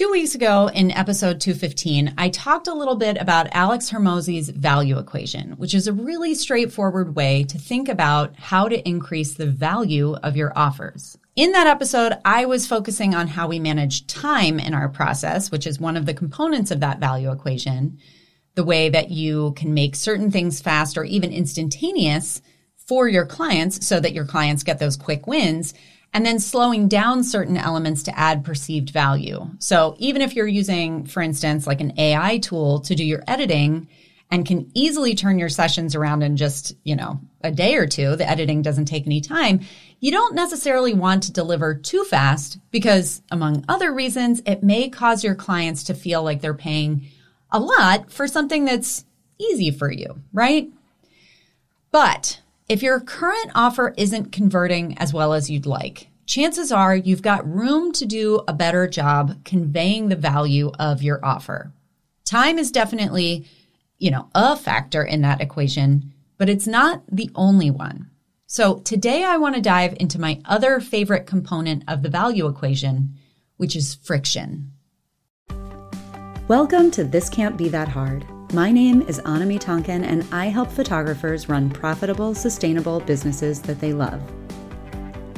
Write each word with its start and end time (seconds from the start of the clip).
Two 0.00 0.10
weeks 0.10 0.34
ago 0.34 0.70
in 0.72 0.92
episode 0.92 1.42
215, 1.42 2.14
I 2.16 2.30
talked 2.30 2.68
a 2.68 2.72
little 2.72 2.96
bit 2.96 3.18
about 3.20 3.48
Alex 3.52 3.90
Hormozi's 3.90 4.48
value 4.48 4.98
equation, 4.98 5.50
which 5.58 5.74
is 5.74 5.86
a 5.86 5.92
really 5.92 6.34
straightforward 6.34 7.14
way 7.14 7.44
to 7.44 7.58
think 7.58 7.86
about 7.86 8.34
how 8.36 8.66
to 8.66 8.88
increase 8.88 9.34
the 9.34 9.44
value 9.44 10.14
of 10.14 10.38
your 10.38 10.56
offers. 10.56 11.18
In 11.36 11.52
that 11.52 11.66
episode, 11.66 12.14
I 12.24 12.46
was 12.46 12.66
focusing 12.66 13.14
on 13.14 13.28
how 13.28 13.46
we 13.46 13.58
manage 13.58 14.06
time 14.06 14.58
in 14.58 14.72
our 14.72 14.88
process, 14.88 15.50
which 15.50 15.66
is 15.66 15.78
one 15.78 15.98
of 15.98 16.06
the 16.06 16.14
components 16.14 16.70
of 16.70 16.80
that 16.80 16.98
value 16.98 17.30
equation, 17.30 17.98
the 18.54 18.64
way 18.64 18.88
that 18.88 19.10
you 19.10 19.52
can 19.52 19.74
make 19.74 19.94
certain 19.94 20.30
things 20.30 20.62
fast 20.62 20.96
or 20.96 21.04
even 21.04 21.30
instantaneous 21.30 22.40
for 22.74 23.06
your 23.06 23.26
clients 23.26 23.86
so 23.86 24.00
that 24.00 24.14
your 24.14 24.24
clients 24.24 24.62
get 24.62 24.78
those 24.78 24.96
quick 24.96 25.26
wins 25.26 25.74
and 26.12 26.26
then 26.26 26.38
slowing 26.38 26.88
down 26.88 27.22
certain 27.22 27.56
elements 27.56 28.02
to 28.04 28.18
add 28.18 28.44
perceived 28.44 28.90
value. 28.90 29.48
So 29.58 29.94
even 29.98 30.22
if 30.22 30.34
you're 30.34 30.46
using, 30.46 31.06
for 31.06 31.22
instance, 31.22 31.66
like 31.66 31.80
an 31.80 31.98
AI 31.98 32.38
tool 32.38 32.80
to 32.80 32.94
do 32.94 33.04
your 33.04 33.22
editing 33.28 33.88
and 34.30 34.46
can 34.46 34.70
easily 34.74 35.14
turn 35.14 35.38
your 35.38 35.48
sessions 35.48 35.94
around 35.94 36.22
in 36.22 36.36
just, 36.36 36.74
you 36.84 36.94
know, 36.94 37.20
a 37.42 37.50
day 37.50 37.74
or 37.76 37.86
two, 37.86 38.16
the 38.16 38.28
editing 38.28 38.62
doesn't 38.62 38.84
take 38.84 39.06
any 39.06 39.20
time. 39.20 39.60
You 40.00 40.12
don't 40.12 40.34
necessarily 40.34 40.94
want 40.94 41.24
to 41.24 41.32
deliver 41.32 41.74
too 41.74 42.04
fast 42.04 42.58
because 42.70 43.22
among 43.30 43.64
other 43.68 43.92
reasons, 43.92 44.40
it 44.46 44.62
may 44.62 44.88
cause 44.88 45.24
your 45.24 45.34
clients 45.34 45.84
to 45.84 45.94
feel 45.94 46.22
like 46.22 46.40
they're 46.40 46.54
paying 46.54 47.06
a 47.50 47.58
lot 47.58 48.10
for 48.10 48.28
something 48.28 48.64
that's 48.64 49.04
easy 49.38 49.70
for 49.70 49.90
you, 49.90 50.20
right? 50.32 50.70
But 51.90 52.39
if 52.70 52.84
your 52.84 53.00
current 53.00 53.50
offer 53.56 53.92
isn't 53.96 54.30
converting 54.30 54.96
as 54.98 55.12
well 55.12 55.32
as 55.32 55.50
you'd 55.50 55.66
like, 55.66 56.06
chances 56.24 56.70
are 56.70 56.94
you've 56.94 57.20
got 57.20 57.52
room 57.52 57.90
to 57.90 58.06
do 58.06 58.40
a 58.46 58.52
better 58.52 58.86
job 58.86 59.44
conveying 59.44 60.08
the 60.08 60.14
value 60.14 60.70
of 60.78 61.02
your 61.02 61.18
offer. 61.24 61.72
Time 62.24 62.60
is 62.60 62.70
definitely, 62.70 63.44
you 63.98 64.08
know, 64.08 64.30
a 64.36 64.54
factor 64.54 65.02
in 65.02 65.20
that 65.22 65.40
equation, 65.40 66.14
but 66.38 66.48
it's 66.48 66.68
not 66.68 67.02
the 67.10 67.28
only 67.34 67.72
one. 67.72 68.08
So 68.46 68.76
today 68.78 69.24
I 69.24 69.36
want 69.36 69.56
to 69.56 69.60
dive 69.60 69.96
into 69.98 70.20
my 70.20 70.40
other 70.44 70.78
favorite 70.78 71.26
component 71.26 71.82
of 71.88 72.02
the 72.02 72.08
value 72.08 72.46
equation, 72.46 73.16
which 73.56 73.74
is 73.74 73.96
friction. 73.96 74.70
Welcome 76.46 76.92
to 76.92 77.02
This 77.02 77.28
Can't 77.28 77.56
Be 77.56 77.68
That 77.68 77.88
Hard 77.88 78.24
my 78.52 78.72
name 78.72 79.02
is 79.02 79.20
Annemie 79.20 79.60
Tonkin, 79.60 80.02
and 80.02 80.26
I 80.32 80.46
help 80.46 80.70
photographers 80.70 81.48
run 81.48 81.70
profitable, 81.70 82.34
sustainable 82.34 82.98
businesses 83.00 83.62
that 83.62 83.78
they 83.78 83.92
love. 83.92 84.20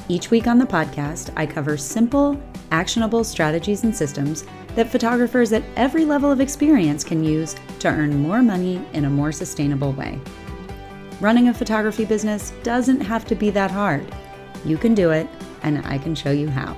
Each 0.08 0.30
week 0.30 0.46
on 0.46 0.58
the 0.58 0.64
podcast, 0.64 1.30
I 1.36 1.44
cover 1.44 1.77
simple, 1.77 2.41
actionable 2.70 3.22
strategies 3.22 3.84
and 3.84 3.94
systems 3.94 4.46
that 4.77 4.88
photographers 4.88 5.52
at 5.52 5.62
every 5.77 6.06
level 6.06 6.32
of 6.32 6.41
experience 6.41 7.04
can 7.04 7.22
use 7.22 7.54
to 7.80 7.88
earn 7.88 8.16
more 8.16 8.41
money 8.41 8.82
in 8.94 9.04
a 9.04 9.10
more 9.10 9.32
sustainable 9.32 9.92
way. 9.92 10.19
Running 11.20 11.48
a 11.48 11.54
photography 11.54 12.06
business 12.06 12.52
doesn't 12.62 13.00
have 13.02 13.26
to 13.26 13.34
be 13.34 13.50
that 13.50 13.70
hard. 13.70 14.10
You 14.64 14.78
can 14.78 14.94
do 14.94 15.10
it, 15.10 15.28
and 15.62 15.84
I 15.86 15.98
can 15.98 16.14
show 16.14 16.30
you 16.30 16.48
how. 16.48 16.76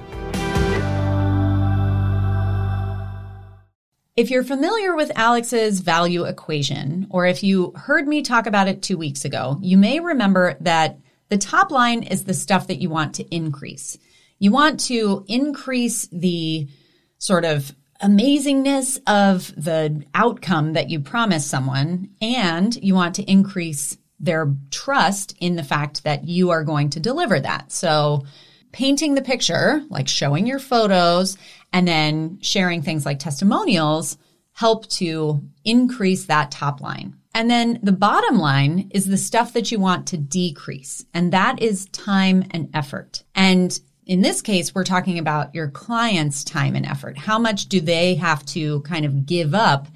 If 4.17 4.31
you're 4.31 4.45
familiar 4.45 4.95
with 4.95 5.11
Alex's 5.17 5.81
value 5.81 6.23
equation, 6.23 7.09
or 7.11 7.27
if 7.27 7.43
you 7.43 7.73
heard 7.75 8.07
me 8.07 8.23
talk 8.23 8.47
about 8.47 8.69
it 8.69 8.81
two 8.81 8.97
weeks 8.97 9.25
ago, 9.25 9.59
you 9.61 9.77
may 9.77 9.99
remember 9.99 10.57
that 10.61 11.01
the 11.31 11.39
top 11.39 11.73
line 11.73 12.05
is 12.05 12.23
the 12.23 12.33
stuff 12.33 12.69
that 12.69 12.81
you 12.81 12.89
want 12.89 13.17
to 13.17 13.35
increase. 13.35 13.99
You 14.39 14.53
want 14.53 14.79
to 14.81 15.25
increase 15.27 16.07
the 16.13 16.69
sort 17.19 17.45
of 17.45 17.75
amazingness 18.01 19.01
of 19.09 19.53
the 19.57 20.05
outcome 20.15 20.75
that 20.75 20.91
you 20.91 21.01
promise 21.01 21.45
someone, 21.45 22.11
and 22.23 22.73
you 22.77 22.95
want 22.95 23.17
to 23.17 23.29
increase 23.29 23.99
their 24.21 24.55
trust 24.71 25.35
in 25.41 25.57
the 25.57 25.65
fact 25.65 26.05
that 26.05 26.29
you 26.29 26.51
are 26.51 26.63
going 26.63 26.91
to 26.91 27.01
deliver 27.01 27.41
that. 27.41 27.73
So, 27.73 28.25
painting 28.75 29.15
the 29.15 29.23
picture, 29.23 29.85
like 29.89 30.09
showing 30.09 30.49
your 30.49 30.59
photos 30.59 31.39
and 31.73 31.87
then 31.87 32.39
sharing 32.43 32.83
things 32.83 33.07
like 33.07 33.21
testimonials 33.21 34.19
help 34.53 34.89
to 34.89 35.41
increase 35.65 36.25
that 36.25 36.51
top 36.51 36.81
line. 36.81 37.17
And 37.37 37.49
then 37.49 37.79
the 37.85 37.93
bottom 37.93 38.37
line 38.37 38.91
is 38.93 39.07
the 39.07 39.17
stuff 39.17 39.53
that 39.53 39.71
you 39.71 39.79
want 39.79 40.09
to 40.09 40.17
decrease. 40.17 41.05
And 41.15 41.33
that 41.33 41.63
is 41.63 41.87
time 41.87 42.45
and 42.51 42.69
effort. 42.75 43.23
And 43.37 43.79
in 44.07 44.23
this 44.23 44.43
case, 44.43 44.75
we're 44.75 44.83
talking 44.83 45.21
about 45.21 45.55
your 45.55 45.69
client's 45.69 46.43
time 46.43 46.75
and 46.75 46.85
effort. 46.85 47.17
How 47.17 47.39
much 47.39 47.67
do 47.67 47.81
they 47.81 48.17
have 48.17 48.45
to 48.47 48.81
kind 48.81 49.05
of 49.05 49.25
give 49.25 49.55
up 49.55 49.87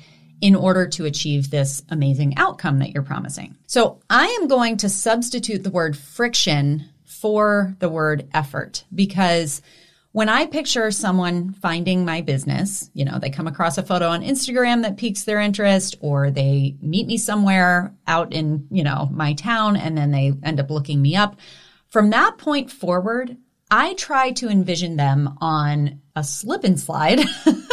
in 0.41 0.55
order 0.55 0.87
to 0.87 1.05
achieve 1.05 1.51
this 1.51 1.83
amazing 1.89 2.37
outcome 2.37 2.79
that 2.79 2.91
you're 2.91 3.03
promising? 3.03 3.57
So 3.67 3.99
I 4.09 4.27
am 4.41 4.47
going 4.47 4.77
to 4.79 4.89
substitute 4.89 5.65
the 5.65 5.71
word 5.71 5.97
friction 5.97 6.89
for 7.21 7.75
the 7.79 7.89
word 7.89 8.29
effort 8.33 8.85
because 8.95 9.63
when 10.13 10.29
I 10.29 10.47
picture 10.47 10.91
someone 10.91 11.53
finding 11.53 12.05
my 12.05 12.23
business, 12.23 12.91
you 12.95 13.05
know, 13.05 13.19
they 13.19 13.31
come 13.31 13.47
across 13.47 13.79
a 13.79 13.83
photo 13.83 14.09
on 14.09 14.23
Instagram 14.23 14.83
that 14.83 14.97
piques 14.97 15.25
their 15.25 15.39
interest 15.39 15.97
or 16.01 16.31
they 16.31 16.77
meet 16.81 17.07
me 17.07 17.19
somewhere 17.19 17.95
out 18.07 18.33
in, 18.33 18.67
you 18.71 18.83
know, 18.83 19.09
my 19.13 19.35
town 19.35 19.77
and 19.77 19.97
then 19.97 20.11
they 20.11 20.33
end 20.43 20.61
up 20.61 20.71
looking 20.71 21.03
me 21.03 21.15
up. 21.15 21.37
From 21.91 22.11
that 22.11 22.39
point 22.39 22.71
forward, 22.71 23.37
I 23.71 23.95
try 23.95 24.31
to 24.33 24.49
envision 24.49 24.97
them 24.97 25.37
on 25.41 26.01
a 26.17 26.25
slip 26.25 26.65
and 26.65 26.81
slide, 26.81 27.21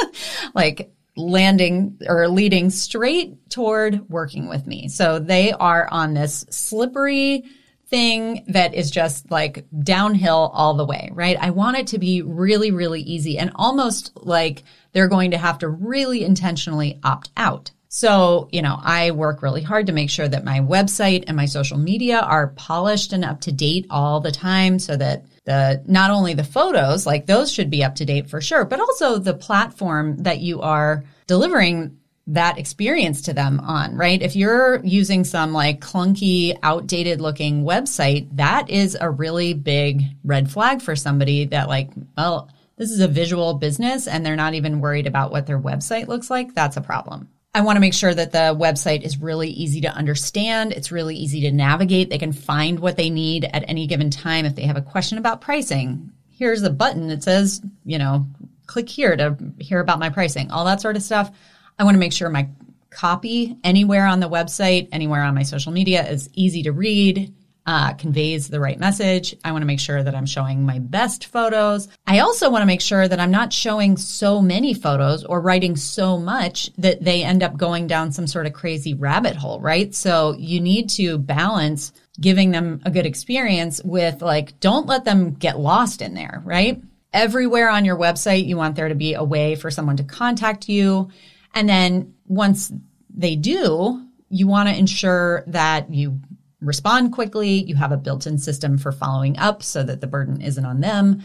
like 0.53 0.94
landing 1.16 1.97
or 2.07 2.28
leading 2.28 2.69
straight 2.69 3.50
toward 3.50 4.09
working 4.09 4.50
with 4.50 4.67
me. 4.67 4.89
So 4.89 5.19
they 5.19 5.53
are 5.53 5.88
on 5.89 6.13
this 6.13 6.45
slippery, 6.50 7.45
thing 7.88 8.44
that 8.47 8.73
is 8.73 8.91
just 8.91 9.29
like 9.31 9.66
downhill 9.84 10.51
all 10.53 10.73
the 10.73 10.85
way, 10.85 11.09
right? 11.13 11.38
I 11.40 11.51
want 11.51 11.78
it 11.78 11.88
to 11.88 12.00
be 12.00 12.22
really, 12.22 12.72
really 12.72 13.01
easy 13.01 13.38
and 13.38 13.51
almost 13.56 14.12
like 14.16 14.63
they're 14.91 15.07
going 15.07 15.31
to 15.31 15.38
have 15.38 15.59
to 15.59 15.69
really 15.69 16.23
intentionally 16.23 17.00
opt 17.03 17.31
out. 17.38 17.72
So, 17.88 18.50
you 18.51 18.62
know, 18.62 18.78
I 18.81 19.12
work 19.12 19.41
really 19.41 19.62
hard 19.62 19.88
to 19.88 19.94
make 19.94 20.09
sure 20.09 20.28
that 20.28 20.44
my 20.44 20.59
website 20.59 21.23
and 21.28 21.38
my 21.38 21.46
social 21.46 21.78
media 21.78 22.19
are 22.19 22.47
polished 22.47 23.13
and 23.13 23.23
up 23.23 23.40
to 23.41 23.51
date 23.53 23.85
all 23.90 24.19
the 24.19 24.34
time 24.34 24.79
so 24.79 24.97
that 24.97 25.25
the 25.46 25.81
not 25.85 26.12
only 26.12 26.34
the 26.34 26.44
photos, 26.44 27.06
like 27.06 27.25
those 27.25 27.52
should 27.52 27.69
be 27.69 27.84
up 27.84 27.96
to 27.96 28.06
date 28.06 28.29
for 28.29 28.41
sure, 28.41 28.66
but 28.66 28.81
also 28.81 29.17
the 29.17 29.34
platform 29.34 30.17
that 30.23 30.40
you 30.40 30.62
are 30.62 31.06
delivering 31.28 31.97
that 32.28 32.58
experience 32.58 33.22
to 33.24 33.34
them 33.34 33.59
on, 33.59 33.96
right? 33.96 34.22
If 34.22 34.36
you're 34.36 34.84
using 34.84 35.24
some 35.24 35.53
like 35.53 35.80
clunky, 35.80 36.58
outdated 36.63 37.22
looking 37.22 37.63
website, 37.63 38.28
that 38.38 38.69
is 38.69 38.97
a 39.00 39.09
really 39.09 39.53
big 39.53 40.03
red 40.24 40.50
flag 40.50 40.81
for 40.81 40.96
somebody 40.96 41.46
that 41.46 41.69
like, 41.69 41.91
well, 42.18 42.50
this 42.78 42.91
is 42.91 43.00
a 43.00 43.08
visual 43.08 43.53
business 43.53 44.08
and 44.08 44.25
they're 44.25 44.35
not 44.35 44.56
even 44.56 44.81
worried 44.81 45.08
about 45.08 45.31
what 45.31 45.46
their 45.46 45.59
website 45.59 46.08
looks 46.08 46.30
like. 46.30 46.56
That's 46.56 46.78
a 46.78 46.81
problem. 46.81 47.30
I 47.53 47.62
want 47.62 47.78
to 47.78 47.81
make 47.81 47.94
sure 47.94 48.14
that 48.14 48.34
the 48.34 48.53
website 48.59 49.03
is 49.03 49.22
really 49.22 49.50
easy 49.50 49.80
to 49.81 49.94
understand. 49.94 50.74
It's 50.74 50.91
really 50.91 51.16
easy 51.16 51.41
to 51.41 51.52
navigate. 51.52 52.09
They 52.09 52.18
can 52.18 52.34
find 52.34 52.80
what 52.80 52.97
they 52.97 53.09
need 53.09 53.46
at 53.46 53.64
any 53.69 53.88
given 53.88 54.09
time. 54.09 54.46
If 54.46 54.56
they 54.56 54.64
have 54.64 54.75
a 54.75 54.81
question 54.81 55.18
about 55.18 55.40
pricing, 55.40 56.12
here's 56.30 56.64
a 56.64 56.69
button 56.69 57.08
that 57.08 57.24
says, 57.24 57.62
you 57.85 57.97
know, 57.97 58.28
click 58.66 58.90
here 58.90 59.16
to 59.16 59.38
hear 59.59 59.80
about 59.80 60.00
my 60.00 60.09
pricing, 60.09 60.52
all 60.52 60.66
that 60.66 60.81
sort 60.81 60.97
of 60.97 61.03
stuff. 61.03 61.31
I 61.78 61.84
want 61.84 61.96
to 61.96 62.00
make 62.00 62.13
sure 62.13 62.30
my 62.30 62.50
copy 62.90 63.58
anywhere 63.63 64.06
on 64.08 64.19
the 64.19 64.30
website, 64.30 64.88
anywhere 64.91 65.22
on 65.22 65.36
my 65.36 65.44
social 65.44 65.72
media 65.72 66.08
is 66.08 66.30
easy 66.34 66.63
to 66.63 66.72
read, 66.72 67.34
uh, 67.66 67.94
conveys 67.94 68.47
the 68.47 68.59
right 68.59 68.80
message. 68.80 69.36
I 69.44 69.52
want 69.52 69.63
to 69.63 69.68
make 69.68 69.80
sure 69.80 70.02
that 70.02 70.16
I'm 70.16 70.25
showing 70.25 70.66
my 70.66 70.80
best 70.80 71.25
photos. 71.25 71.88
I 72.06 72.19
also 72.19 72.50
want 72.50 72.62
to 72.62 72.68
make 72.68 72.81
sure 72.81 73.08
that 73.08 73.19
I'm 73.19 73.31
not 73.31 73.52
showing 73.52 73.97
so 73.97 74.41
many 74.41 74.74
photos 74.74 75.24
or 75.24 75.41
writing 75.41 75.76
so 75.76 76.17
much 76.17 76.72
that 76.78 77.03
they 77.03 77.23
end 77.23 77.44
up 77.44 77.58
going 77.58 77.88
down 77.88 78.11
some 78.11 78.28
sort 78.28 78.46
of 78.46 78.53
crazy 78.53 78.94
rabbit 78.94 79.35
hole, 79.35 79.59
right? 79.59 79.94
So 79.94 80.35
you 80.38 80.61
need 80.61 80.90
to 80.91 81.17
balance 81.17 81.91
giving 82.22 82.52
them 82.52 82.82
a 82.85 82.91
good 82.91 83.05
experience 83.05 83.82
with 83.84 84.22
like, 84.22 84.59
don't 84.59 84.85
let 84.88 85.03
them 85.03 85.34
get 85.34 85.59
lost 85.59 86.02
in 86.02 86.14
there, 86.14 86.41
right? 86.46 86.82
Everywhere 87.11 87.70
on 87.70 87.84
your 87.84 87.97
website, 87.97 88.46
you 88.46 88.58
want 88.58 88.76
there 88.76 88.90
to 88.90 88.96
be 88.96 89.16
a 89.16 89.23
way 89.23 89.55
for 89.55 89.72
someone 89.72 89.97
to 89.97 90.03
contact 90.03 90.70
you. 90.70 91.09
And 91.55 91.67
then 91.67 92.13
once 92.28 92.72
they 93.09 93.35
do, 93.35 94.05
you 94.29 94.47
want 94.47 94.69
to 94.69 94.78
ensure 94.78 95.43
that 95.47 95.91
you 95.91 96.19
respond 96.59 97.13
quickly. 97.13 97.63
You 97.63 97.75
have 97.75 97.91
a 97.91 97.97
built 97.97 98.28
in 98.28 98.37
system 98.37 98.78
for 98.78 98.91
following 98.91 99.37
up 99.37 99.63
so 99.63 99.81
that 99.84 100.02
the 100.02 100.07
burden 100.07 100.41
isn't 100.41 100.66
on 100.66 100.81
them. 100.81 101.23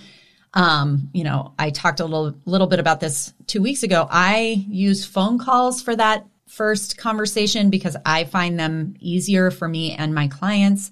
Um, 0.54 1.10
you 1.12 1.24
know, 1.24 1.54
I 1.58 1.70
talked 1.70 2.00
a 2.00 2.04
little, 2.04 2.34
little 2.44 2.66
bit 2.66 2.80
about 2.80 3.00
this 3.00 3.32
two 3.46 3.62
weeks 3.62 3.82
ago. 3.82 4.06
I 4.10 4.64
use 4.68 5.04
phone 5.04 5.38
calls 5.38 5.82
for 5.82 5.94
that 5.96 6.26
first 6.46 6.98
conversation 6.98 7.70
because 7.70 7.96
I 8.04 8.24
find 8.24 8.58
them 8.58 8.94
easier 8.98 9.50
for 9.50 9.68
me 9.68 9.92
and 9.92 10.14
my 10.14 10.28
clients. 10.28 10.90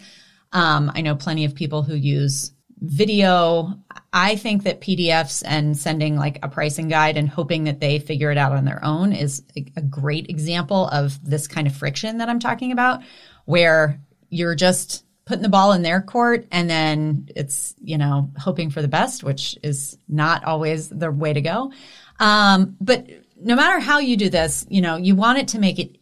Um, 0.52 0.93
I 0.94 1.00
know 1.00 1.17
plenty 1.17 1.44
of 1.44 1.55
people 1.55 1.82
who 1.82 1.94
use 1.94 2.52
video. 2.81 3.75
I 4.12 4.37
think 4.37 4.64
that 4.64 4.81
PDFs 4.81 5.43
and 5.44 5.76
sending 5.76 6.16
like 6.16 6.38
a 6.43 6.49
pricing 6.49 6.88
guide 6.88 7.16
and 7.16 7.28
hoping 7.28 7.64
that 7.64 7.81
they 7.81 7.99
figure 7.99 8.31
it 8.31 8.38
out 8.38 8.52
on 8.52 8.64
their 8.64 8.82
own 8.82 9.12
is 9.12 9.43
a 9.76 9.82
great 9.82 10.31
example 10.31 10.88
of 10.88 11.22
this 11.22 11.46
kind 11.46 11.66
of 11.66 11.76
friction 11.76 12.19
that 12.19 12.28
I'm 12.28 12.38
talking 12.38 12.72
about, 12.72 13.02
where 13.44 14.00
you're 14.31 14.55
just 14.55 15.05
putting 15.26 15.43
the 15.43 15.49
ball 15.50 15.72
in 15.72 15.82
their 15.82 16.00
court 16.00 16.46
and 16.50 16.70
then 16.70 17.28
it's, 17.37 17.75
you 17.82 17.99
know, 17.99 18.31
hoping 18.38 18.70
for 18.70 18.81
the 18.81 18.88
best, 18.88 19.22
which 19.22 19.58
is 19.62 19.99
not 20.08 20.43
always 20.44 20.88
the 20.88 21.10
way 21.10 21.34
to 21.34 21.43
go. 21.43 21.70
Um, 22.19 22.76
but 22.81 23.06
no 23.38 23.55
matter 23.55 23.78
how 23.78 23.99
you 23.99 24.16
do 24.16 24.31
this, 24.31 24.66
you 24.70 24.81
know, 24.81 24.96
you 24.96 25.14
want 25.14 25.38
it 25.38 25.49
to 25.49 25.58
make 25.58 25.78
it 25.78 25.96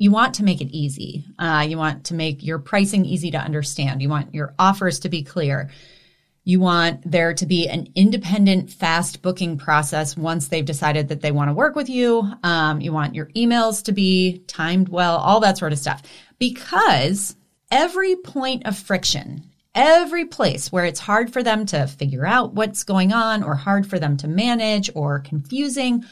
you 0.00 0.12
want 0.12 0.34
to 0.34 0.44
make 0.44 0.60
it 0.60 0.70
easy. 0.70 1.26
Uh, 1.40 1.66
you 1.68 1.76
want 1.76 2.04
to 2.04 2.14
make 2.14 2.44
your 2.44 2.60
pricing 2.60 3.04
easy 3.04 3.32
to 3.32 3.38
understand. 3.38 4.00
You 4.00 4.08
want 4.08 4.32
your 4.32 4.54
offers 4.56 5.00
to 5.00 5.08
be 5.08 5.24
clear. 5.24 5.70
You 6.48 6.60
want 6.60 7.02
there 7.04 7.34
to 7.34 7.44
be 7.44 7.68
an 7.68 7.88
independent, 7.94 8.70
fast 8.70 9.20
booking 9.20 9.58
process 9.58 10.16
once 10.16 10.48
they've 10.48 10.64
decided 10.64 11.08
that 11.08 11.20
they 11.20 11.30
want 11.30 11.50
to 11.50 11.52
work 11.52 11.76
with 11.76 11.90
you. 11.90 12.26
Um, 12.42 12.80
you 12.80 12.90
want 12.90 13.14
your 13.14 13.26
emails 13.36 13.84
to 13.84 13.92
be 13.92 14.38
timed 14.46 14.88
well, 14.88 15.18
all 15.18 15.40
that 15.40 15.58
sort 15.58 15.74
of 15.74 15.78
stuff. 15.78 16.00
Because 16.38 17.36
every 17.70 18.16
point 18.16 18.64
of 18.64 18.78
friction, 18.78 19.44
every 19.74 20.24
place 20.24 20.72
where 20.72 20.86
it's 20.86 21.00
hard 21.00 21.30
for 21.34 21.42
them 21.42 21.66
to 21.66 21.86
figure 21.86 22.24
out 22.24 22.54
what's 22.54 22.82
going 22.82 23.12
on 23.12 23.42
or 23.42 23.54
hard 23.54 23.86
for 23.86 23.98
them 23.98 24.16
to 24.16 24.26
manage 24.26 24.90
or 24.94 25.18
confusing, 25.18 26.02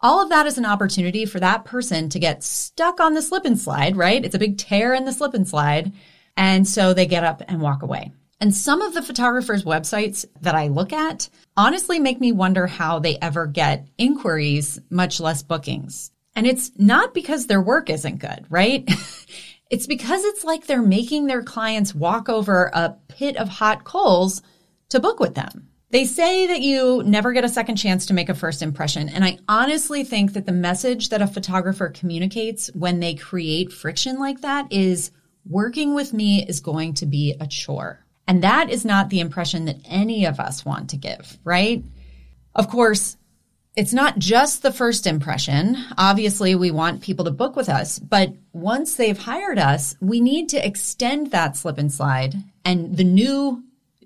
all 0.00 0.22
of 0.22 0.28
that 0.28 0.46
is 0.46 0.56
an 0.56 0.66
opportunity 0.66 1.26
for 1.26 1.40
that 1.40 1.64
person 1.64 2.08
to 2.10 2.20
get 2.20 2.44
stuck 2.44 3.00
on 3.00 3.14
the 3.14 3.22
slip 3.22 3.44
and 3.44 3.58
slide, 3.58 3.96
right? 3.96 4.24
It's 4.24 4.36
a 4.36 4.38
big 4.38 4.56
tear 4.56 4.94
in 4.94 5.04
the 5.04 5.12
slip 5.12 5.34
and 5.34 5.48
slide. 5.48 5.90
And 6.36 6.68
so 6.68 6.94
they 6.94 7.06
get 7.06 7.24
up 7.24 7.42
and 7.48 7.60
walk 7.60 7.82
away. 7.82 8.12
And 8.40 8.54
some 8.54 8.80
of 8.80 8.94
the 8.94 9.02
photographers' 9.02 9.64
websites 9.64 10.24
that 10.40 10.54
I 10.54 10.68
look 10.68 10.94
at 10.94 11.28
honestly 11.56 11.98
make 11.98 12.20
me 12.20 12.32
wonder 12.32 12.66
how 12.66 12.98
they 12.98 13.18
ever 13.20 13.46
get 13.46 13.86
inquiries, 13.98 14.78
much 14.88 15.20
less 15.20 15.42
bookings. 15.42 16.10
And 16.34 16.46
it's 16.46 16.70
not 16.76 17.12
because 17.12 17.46
their 17.46 17.60
work 17.60 17.90
isn't 17.90 18.18
good, 18.18 18.46
right? 18.48 18.88
it's 19.70 19.86
because 19.86 20.24
it's 20.24 20.42
like 20.42 20.66
they're 20.66 20.80
making 20.80 21.26
their 21.26 21.42
clients 21.42 21.94
walk 21.94 22.30
over 22.30 22.70
a 22.72 22.96
pit 23.08 23.36
of 23.36 23.48
hot 23.48 23.84
coals 23.84 24.40
to 24.88 25.00
book 25.00 25.20
with 25.20 25.34
them. 25.34 25.68
They 25.90 26.04
say 26.04 26.46
that 26.46 26.62
you 26.62 27.02
never 27.04 27.32
get 27.32 27.44
a 27.44 27.48
second 27.48 27.76
chance 27.76 28.06
to 28.06 28.14
make 28.14 28.28
a 28.28 28.34
first 28.34 28.62
impression. 28.62 29.08
And 29.08 29.24
I 29.24 29.38
honestly 29.48 30.04
think 30.04 30.32
that 30.32 30.46
the 30.46 30.52
message 30.52 31.08
that 31.08 31.20
a 31.20 31.26
photographer 31.26 31.88
communicates 31.88 32.68
when 32.74 33.00
they 33.00 33.14
create 33.14 33.72
friction 33.72 34.18
like 34.18 34.40
that 34.42 34.72
is 34.72 35.10
working 35.44 35.94
with 35.94 36.12
me 36.12 36.46
is 36.46 36.60
going 36.60 36.94
to 36.94 37.06
be 37.06 37.36
a 37.40 37.46
chore. 37.46 38.06
And 38.30 38.44
that 38.44 38.70
is 38.70 38.84
not 38.84 39.10
the 39.10 39.18
impression 39.18 39.64
that 39.64 39.80
any 39.84 40.24
of 40.24 40.38
us 40.38 40.64
want 40.64 40.90
to 40.90 40.96
give, 40.96 41.36
right? 41.42 41.82
Of 42.54 42.68
course, 42.68 43.16
it's 43.74 43.92
not 43.92 44.20
just 44.20 44.62
the 44.62 44.70
first 44.70 45.08
impression. 45.08 45.76
Obviously, 45.98 46.54
we 46.54 46.70
want 46.70 47.02
people 47.02 47.24
to 47.24 47.32
book 47.32 47.56
with 47.56 47.68
us, 47.68 47.98
but 47.98 48.32
once 48.52 48.94
they've 48.94 49.18
hired 49.18 49.58
us, 49.58 49.96
we 50.00 50.20
need 50.20 50.50
to 50.50 50.64
extend 50.64 51.32
that 51.32 51.56
slip 51.56 51.76
and 51.76 51.92
slide. 51.92 52.36
And 52.64 52.96
the 52.96 53.02
new 53.02 53.64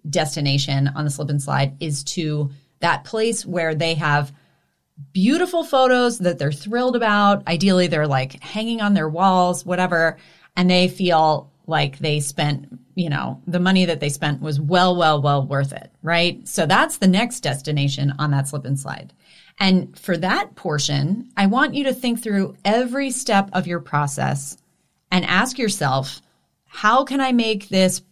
destination 0.08 0.88
on 0.88 1.04
the 1.04 1.10
slip 1.10 1.28
and 1.28 1.42
slide 1.42 1.76
is 1.80 2.02
to 2.04 2.50
that 2.80 3.04
place 3.04 3.44
where 3.44 3.74
they 3.74 3.92
have 3.92 4.32
beautiful 5.12 5.64
photos 5.64 6.20
that 6.20 6.38
they're 6.38 6.50
thrilled 6.50 6.96
about. 6.96 7.46
Ideally, 7.46 7.88
they're 7.88 8.06
like 8.06 8.42
hanging 8.42 8.80
on 8.80 8.94
their 8.94 9.08
walls, 9.10 9.66
whatever, 9.66 10.16
and 10.56 10.70
they 10.70 10.88
feel 10.88 11.50
like 11.66 11.98
they 11.98 12.20
spent, 12.20 12.78
you 12.94 13.08
know, 13.08 13.40
the 13.46 13.60
money 13.60 13.84
that 13.84 14.00
they 14.00 14.08
spent 14.08 14.42
was 14.42 14.60
well, 14.60 14.96
well, 14.96 15.20
well 15.20 15.46
worth 15.46 15.72
it, 15.72 15.90
right? 16.02 16.46
So 16.46 16.66
that's 16.66 16.98
the 16.98 17.08
next 17.08 17.40
destination 17.40 18.12
on 18.18 18.30
that 18.32 18.48
slip 18.48 18.64
and 18.64 18.78
slide. 18.78 19.12
And 19.58 19.98
for 19.98 20.16
that 20.18 20.56
portion, 20.56 21.30
I 21.36 21.46
want 21.46 21.74
you 21.74 21.84
to 21.84 21.94
think 21.94 22.22
through 22.22 22.56
every 22.64 23.10
step 23.10 23.50
of 23.52 23.66
your 23.66 23.80
process 23.80 24.56
and 25.10 25.24
ask 25.24 25.58
yourself, 25.58 26.20
how 26.66 27.04
can 27.04 27.20
I 27.20 27.32
make 27.32 27.68
this 27.68 28.02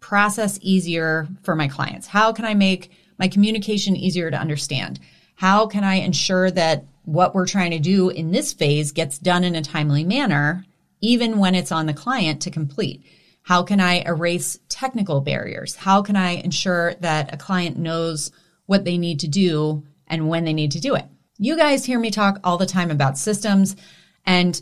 process 0.00 0.58
easier 0.62 1.28
for 1.42 1.54
my 1.54 1.68
clients? 1.68 2.06
How 2.06 2.32
can 2.32 2.44
I 2.44 2.54
make 2.54 2.90
my 3.18 3.28
communication 3.28 3.94
easier 3.94 4.30
to 4.30 4.38
understand? 4.38 5.00
How 5.34 5.66
can 5.66 5.84
I 5.84 5.96
ensure 5.96 6.50
that 6.52 6.84
what 7.04 7.34
we're 7.34 7.46
trying 7.46 7.70
to 7.72 7.78
do 7.78 8.08
in 8.08 8.30
this 8.30 8.52
phase 8.52 8.92
gets 8.92 9.18
done 9.18 9.44
in 9.44 9.54
a 9.54 9.62
timely 9.62 10.02
manner 10.02 10.64
even 11.06 11.38
when 11.38 11.54
it's 11.54 11.70
on 11.70 11.86
the 11.86 11.94
client 11.94 12.42
to 12.42 12.50
complete? 12.50 13.04
How 13.42 13.62
can 13.62 13.78
I 13.78 14.00
erase 14.00 14.58
technical 14.68 15.20
barriers? 15.20 15.76
How 15.76 16.02
can 16.02 16.16
I 16.16 16.30
ensure 16.32 16.94
that 16.94 17.32
a 17.32 17.36
client 17.36 17.78
knows 17.78 18.32
what 18.66 18.84
they 18.84 18.98
need 18.98 19.20
to 19.20 19.28
do 19.28 19.84
and 20.08 20.28
when 20.28 20.44
they 20.44 20.52
need 20.52 20.72
to 20.72 20.80
do 20.80 20.96
it? 20.96 21.06
You 21.38 21.56
guys 21.56 21.84
hear 21.84 22.00
me 22.00 22.10
talk 22.10 22.40
all 22.42 22.58
the 22.58 22.66
time 22.66 22.90
about 22.90 23.18
systems. 23.18 23.76
And 24.24 24.60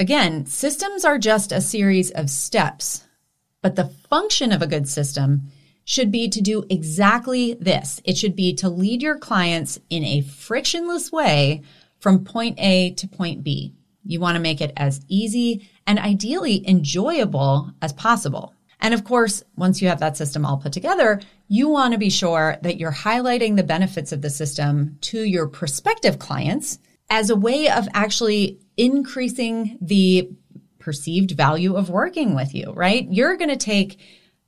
again, 0.00 0.46
systems 0.46 1.04
are 1.04 1.18
just 1.18 1.52
a 1.52 1.60
series 1.60 2.10
of 2.12 2.30
steps, 2.30 3.04
but 3.60 3.76
the 3.76 3.92
function 4.08 4.52
of 4.52 4.62
a 4.62 4.66
good 4.66 4.88
system 4.88 5.50
should 5.84 6.10
be 6.10 6.30
to 6.30 6.40
do 6.40 6.64
exactly 6.70 7.52
this. 7.60 8.00
It 8.04 8.16
should 8.16 8.34
be 8.34 8.54
to 8.54 8.70
lead 8.70 9.02
your 9.02 9.18
clients 9.18 9.78
in 9.90 10.02
a 10.02 10.22
frictionless 10.22 11.12
way 11.12 11.60
from 12.00 12.24
point 12.24 12.58
A 12.58 12.92
to 12.92 13.06
point 13.06 13.44
B. 13.44 13.74
You 14.04 14.20
want 14.20 14.36
to 14.36 14.40
make 14.40 14.60
it 14.60 14.72
as 14.76 15.04
easy 15.08 15.68
and 15.86 15.98
ideally 15.98 16.66
enjoyable 16.68 17.72
as 17.82 17.92
possible. 17.92 18.54
And 18.80 18.92
of 18.92 19.04
course, 19.04 19.42
once 19.56 19.80
you 19.80 19.88
have 19.88 20.00
that 20.00 20.16
system 20.16 20.44
all 20.44 20.58
put 20.58 20.72
together, 20.72 21.20
you 21.48 21.68
want 21.68 21.92
to 21.92 21.98
be 21.98 22.10
sure 22.10 22.58
that 22.62 22.78
you're 22.78 22.92
highlighting 22.92 23.56
the 23.56 23.62
benefits 23.62 24.12
of 24.12 24.20
the 24.20 24.30
system 24.30 24.98
to 25.02 25.22
your 25.22 25.48
prospective 25.48 26.18
clients 26.18 26.78
as 27.08 27.30
a 27.30 27.36
way 27.36 27.68
of 27.70 27.88
actually 27.94 28.58
increasing 28.76 29.78
the 29.80 30.30
perceived 30.78 31.30
value 31.30 31.76
of 31.76 31.88
working 31.88 32.34
with 32.34 32.54
you, 32.54 32.72
right? 32.72 33.06
You're 33.10 33.36
going 33.36 33.50
to 33.50 33.56
take 33.56 33.98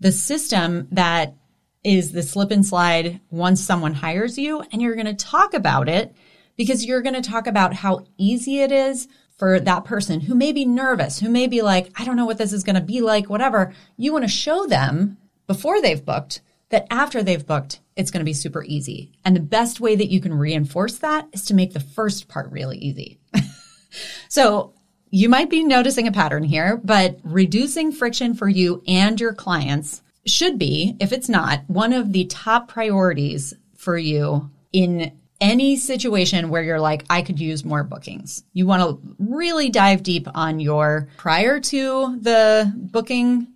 the 0.01 0.13
system 0.13 0.89
that 0.93 1.35
is 1.83 2.13
the 2.13 2.23
slip 2.23 2.51
and 2.51 2.67
slide 2.67 3.21
once 3.31 3.63
someone 3.63 3.95
hires 3.95 4.37
you 4.37 4.63
and 4.73 4.83
you're 4.83 4.97
going 4.97 5.07
to 5.07 5.15
talk 5.15 5.55
about 5.55 5.89
it 5.89 6.15
because 6.57 6.85
you're 6.85 7.03
going 7.03 7.15
to 7.15 7.23
talk 7.23 7.47
about 7.47 7.73
how 7.73 8.05
easy 8.19 8.61
it 8.61 8.73
is 8.73 9.09
for 9.37 9.61
that 9.61 9.85
person 9.85 10.21
who 10.21 10.35
may 10.35 10.53
be 10.53 10.65
nervous, 10.65 11.21
who 11.21 11.29
may 11.29 11.47
be 11.47 11.63
like, 11.63 11.91
I 11.97 12.05
don't 12.05 12.17
know 12.17 12.25
what 12.25 12.39
this 12.39 12.53
is 12.53 12.65
going 12.65 12.77
to 12.77 12.81
be 12.81 13.01
like, 13.01 13.29
whatever. 13.29 13.75
You 13.97 14.13
want 14.13 14.25
to 14.25 14.29
show 14.29 14.67
them 14.67 15.19
before 15.47 15.81
they've 15.81 16.05
booked 16.05 16.41
that 16.71 16.87
after 16.91 17.23
they've 17.23 17.47
booked, 17.47 17.81
it's 17.95 18.11
going 18.11 18.21
to 18.21 18.25
be 18.25 18.33
super 18.33 18.65
easy. 18.65 19.13
And 19.25 19.37
the 19.37 19.41
best 19.41 19.81
way 19.81 19.95
that 19.97 20.11
you 20.11 20.21
can 20.21 20.35
reinforce 20.35 20.99
that 20.99 21.29
is 21.33 21.45
to 21.47 21.55
make 21.55 21.73
the 21.73 21.81
first 21.81 22.29
part 22.29 22.51
really 22.51 22.79
easy. 22.79 23.19
so 24.29 24.75
you 25.11 25.29
might 25.29 25.51
be 25.51 25.63
noticing 25.63 26.09
a 26.09 26.13
pattern 26.13 26.43
here, 26.43 26.81
but 26.83 27.19
reducing 27.23 27.93
friction 27.93 28.35
for 28.35 28.49
you 28.49 28.83
and 28.87 29.21
your 29.21 29.33
clients 29.33 30.03
should 30.27 30.59
be, 30.59 30.97
if 30.99 31.13
it's 31.13 31.29
not, 31.29 31.63
one 31.69 31.93
of 31.93 32.13
the 32.13 32.25
top 32.25 32.69
priorities 32.69 33.55
for 33.77 33.97
you 33.97 34.51
in 34.73 35.17
any 35.41 35.77
situation 35.77 36.49
where 36.49 36.63
you're 36.63 36.81
like, 36.81 37.05
I 37.11 37.23
could 37.23 37.41
use 37.41 37.65
more 37.65 37.85
bookings. 37.85 38.45
You 38.53 38.67
want 38.67 38.83
to 38.83 39.17
really 39.19 39.71
dive 39.71 40.03
deep 40.03 40.27
on 40.35 40.61
your 40.61 41.09
prior 41.17 41.61
to 41.61 42.19
the 42.21 42.73
booking 42.75 43.49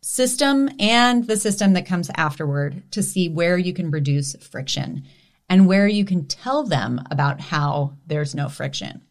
system 0.00 0.68
and 0.78 1.26
the 1.26 1.36
system 1.36 1.74
that 1.74 1.86
comes 1.86 2.10
afterward 2.16 2.82
to 2.92 3.02
see 3.02 3.28
where 3.28 3.56
you 3.56 3.72
can 3.72 3.90
reduce 3.90 4.34
friction 4.36 5.04
and 5.48 5.66
where 5.66 5.86
you 5.86 6.04
can 6.04 6.26
tell 6.26 6.64
them 6.64 7.00
about 7.10 7.40
how 7.40 7.92
there's 8.06 8.34
no 8.34 8.48
friction. 8.48 9.02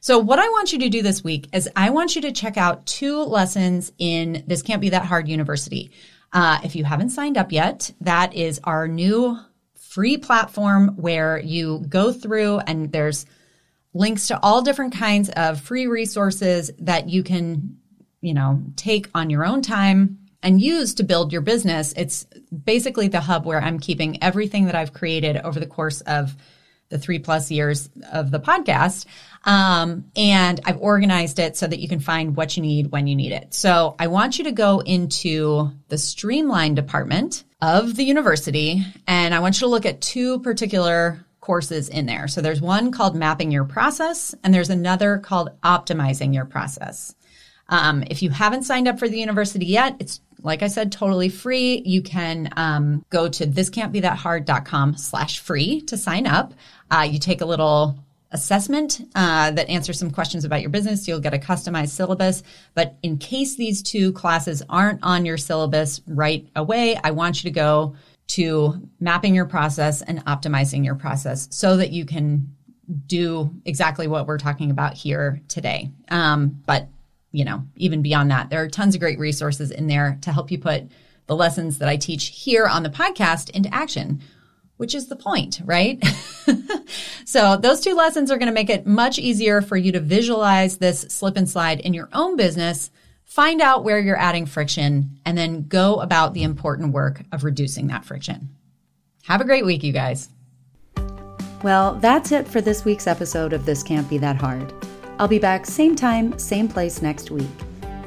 So 0.00 0.18
what 0.18 0.38
I 0.38 0.48
want 0.50 0.72
you 0.72 0.78
to 0.80 0.90
do 0.90 1.00
this 1.02 1.24
week 1.24 1.48
is 1.54 1.68
I 1.74 1.90
want 1.90 2.14
you 2.14 2.22
to 2.22 2.32
check 2.32 2.58
out 2.58 2.84
two 2.84 3.22
lessons 3.22 3.90
in 3.98 4.44
This 4.46 4.60
Can't 4.60 4.82
Be 4.82 4.90
That 4.90 5.06
Hard 5.06 5.28
University. 5.28 5.90
Uh, 6.32 6.58
if 6.62 6.76
you 6.76 6.84
haven't 6.84 7.10
signed 7.10 7.38
up 7.38 7.52
yet, 7.52 7.90
that 8.02 8.34
is 8.34 8.60
our 8.64 8.86
new 8.86 9.38
free 9.94 10.16
platform 10.16 10.88
where 10.96 11.38
you 11.38 11.78
go 11.88 12.12
through 12.12 12.58
and 12.58 12.90
there's 12.90 13.26
links 13.92 14.26
to 14.26 14.40
all 14.42 14.60
different 14.60 14.92
kinds 14.92 15.30
of 15.30 15.60
free 15.60 15.86
resources 15.86 16.72
that 16.80 17.08
you 17.08 17.22
can, 17.22 17.76
you 18.20 18.34
know, 18.34 18.60
take 18.74 19.08
on 19.14 19.30
your 19.30 19.46
own 19.46 19.62
time 19.62 20.18
and 20.42 20.60
use 20.60 20.94
to 20.94 21.04
build 21.04 21.32
your 21.32 21.42
business. 21.42 21.94
It's 21.96 22.26
basically 22.64 23.06
the 23.06 23.20
hub 23.20 23.46
where 23.46 23.62
I'm 23.62 23.78
keeping 23.78 24.20
everything 24.20 24.64
that 24.64 24.74
I've 24.74 24.92
created 24.92 25.36
over 25.36 25.60
the 25.60 25.66
course 25.66 26.00
of 26.00 26.36
the 26.88 26.98
three 26.98 27.20
plus 27.20 27.52
years 27.52 27.88
of 28.12 28.32
the 28.32 28.40
podcast. 28.40 29.06
Um, 29.44 30.06
and 30.16 30.60
I've 30.64 30.78
organized 30.78 31.38
it 31.38 31.56
so 31.56 31.68
that 31.68 31.78
you 31.78 31.88
can 31.88 32.00
find 32.00 32.34
what 32.34 32.56
you 32.56 32.64
need 32.64 32.90
when 32.90 33.06
you 33.06 33.14
need 33.14 33.30
it. 33.30 33.54
So 33.54 33.94
I 34.00 34.08
want 34.08 34.38
you 34.38 34.44
to 34.44 34.52
go 34.52 34.80
into 34.80 35.70
the 35.86 35.98
streamline 35.98 36.74
department 36.74 37.44
of 37.64 37.96
the 37.96 38.04
university 38.04 38.84
and 39.06 39.34
I 39.34 39.38
want 39.40 39.56
you 39.56 39.60
to 39.60 39.70
look 39.70 39.86
at 39.86 40.02
two 40.02 40.38
particular 40.40 41.24
courses 41.40 41.88
in 41.88 42.04
there. 42.04 42.28
So 42.28 42.42
there's 42.42 42.60
one 42.60 42.92
called 42.92 43.16
mapping 43.16 43.50
your 43.50 43.64
process 43.64 44.34
and 44.44 44.52
there's 44.52 44.68
another 44.68 45.16
called 45.16 45.48
optimizing 45.62 46.34
your 46.34 46.44
process. 46.44 47.14
Um, 47.70 48.04
if 48.10 48.22
you 48.22 48.28
haven't 48.28 48.64
signed 48.64 48.86
up 48.86 48.98
for 48.98 49.08
the 49.08 49.18
university 49.18 49.64
yet, 49.64 49.96
it's 49.98 50.20
like 50.42 50.62
I 50.62 50.68
said, 50.68 50.92
totally 50.92 51.30
free. 51.30 51.80
You 51.86 52.02
can 52.02 52.50
um, 52.54 53.02
go 53.08 53.28
to 53.28 53.46
thiscan'tbethathard.com 53.46 54.98
slash 54.98 55.38
free 55.38 55.80
to 55.82 55.96
sign 55.96 56.26
up. 56.26 56.52
Uh, 56.90 57.08
you 57.10 57.18
take 57.18 57.40
a 57.40 57.46
little 57.46 57.98
assessment 58.34 59.00
uh, 59.14 59.52
that 59.52 59.68
answers 59.70 59.98
some 59.98 60.10
questions 60.10 60.44
about 60.44 60.60
your 60.60 60.68
business. 60.68 61.08
You'll 61.08 61.20
get 61.20 61.32
a 61.32 61.38
customized 61.38 61.90
syllabus. 61.90 62.42
But 62.74 62.96
in 63.02 63.16
case 63.16 63.56
these 63.56 63.82
two 63.82 64.12
classes 64.12 64.62
aren't 64.68 65.02
on 65.02 65.24
your 65.24 65.38
syllabus 65.38 66.02
right 66.06 66.46
away, 66.54 66.98
I 67.02 67.12
want 67.12 67.42
you 67.42 67.50
to 67.50 67.54
go 67.54 67.96
to 68.26 68.88
mapping 69.00 69.34
your 69.34 69.46
process 69.46 70.02
and 70.02 70.24
optimizing 70.26 70.84
your 70.84 70.96
process 70.96 71.48
so 71.50 71.76
that 71.76 71.92
you 71.92 72.04
can 72.04 72.54
do 73.06 73.50
exactly 73.64 74.08
what 74.08 74.26
we're 74.26 74.38
talking 74.38 74.70
about 74.70 74.94
here 74.94 75.40
today. 75.48 75.90
Um, 76.10 76.60
but 76.66 76.88
you 77.30 77.44
know, 77.44 77.64
even 77.76 78.02
beyond 78.02 78.30
that, 78.30 78.50
there 78.50 78.62
are 78.62 78.68
tons 78.68 78.94
of 78.94 79.00
great 79.00 79.18
resources 79.18 79.70
in 79.70 79.86
there 79.86 80.18
to 80.22 80.32
help 80.32 80.50
you 80.50 80.58
put 80.58 80.84
the 81.26 81.34
lessons 81.34 81.78
that 81.78 81.88
I 81.88 81.96
teach 81.96 82.26
here 82.26 82.66
on 82.66 82.82
the 82.82 82.90
podcast 82.90 83.50
into 83.50 83.72
action, 83.74 84.22
which 84.76 84.94
is 84.94 85.06
the 85.06 85.16
point, 85.16 85.60
right? 85.64 86.02
so 87.24 87.56
those 87.56 87.80
two 87.80 87.94
lessons 87.94 88.30
are 88.30 88.38
going 88.38 88.48
to 88.48 88.52
make 88.52 88.70
it 88.70 88.86
much 88.86 89.18
easier 89.18 89.62
for 89.62 89.76
you 89.76 89.92
to 89.92 90.00
visualize 90.00 90.78
this 90.78 91.02
slip 91.02 91.36
and 91.36 91.48
slide 91.48 91.80
in 91.80 91.94
your 91.94 92.08
own 92.12 92.36
business, 92.36 92.90
find 93.24 93.60
out 93.60 93.84
where 93.84 94.00
you're 94.00 94.18
adding 94.18 94.46
friction, 94.46 95.18
and 95.24 95.38
then 95.38 95.68
go 95.68 96.00
about 96.00 96.34
the 96.34 96.42
important 96.42 96.92
work 96.92 97.22
of 97.30 97.44
reducing 97.44 97.86
that 97.86 98.04
friction. 98.04 98.48
Have 99.24 99.40
a 99.40 99.44
great 99.44 99.64
week, 99.64 99.82
you 99.82 99.92
guys. 99.92 100.28
Well, 101.62 101.94
that's 101.94 102.30
it 102.32 102.46
for 102.46 102.60
this 102.60 102.84
week's 102.84 103.06
episode 103.06 103.52
of 103.52 103.64
This 103.64 103.82
Can't 103.82 104.08
Be 104.10 104.18
That 104.18 104.36
Hard. 104.36 104.74
I'll 105.18 105.28
be 105.28 105.38
back 105.38 105.64
same 105.64 105.94
time, 105.94 106.38
same 106.38 106.68
place 106.68 107.00
next 107.00 107.30
week. 107.30 107.46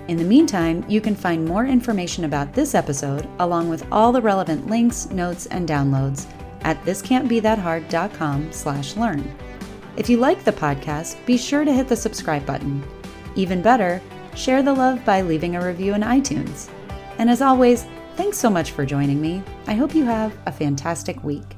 In 0.09 0.17
the 0.17 0.23
meantime, 0.23 0.85
you 0.87 1.01
can 1.01 1.15
find 1.15 1.43
more 1.43 1.65
information 1.65 2.25
about 2.25 2.53
this 2.53 2.75
episode, 2.75 3.27
along 3.39 3.69
with 3.69 3.85
all 3.91 4.11
the 4.11 4.21
relevant 4.21 4.67
links, 4.67 5.09
notes, 5.09 5.47
and 5.47 5.67
downloads 5.67 6.27
at 6.61 6.81
thiscan'tbethathard.com 6.83 8.51
slash 8.51 8.95
learn. 8.95 9.35
If 9.97 10.09
you 10.09 10.17
like 10.17 10.43
the 10.43 10.51
podcast, 10.51 11.23
be 11.25 11.37
sure 11.37 11.65
to 11.65 11.73
hit 11.73 11.87
the 11.87 11.95
subscribe 11.95 12.45
button. 12.45 12.83
Even 13.35 13.61
better, 13.61 14.01
share 14.35 14.61
the 14.61 14.73
love 14.73 15.03
by 15.03 15.21
leaving 15.21 15.55
a 15.55 15.65
review 15.65 15.93
in 15.95 16.01
iTunes. 16.01 16.69
And 17.17 17.29
as 17.29 17.41
always, 17.41 17.85
thanks 18.15 18.37
so 18.37 18.49
much 18.49 18.71
for 18.71 18.85
joining 18.85 19.19
me. 19.19 19.43
I 19.65 19.73
hope 19.73 19.95
you 19.95 20.05
have 20.05 20.37
a 20.45 20.51
fantastic 20.51 21.23
week. 21.23 21.56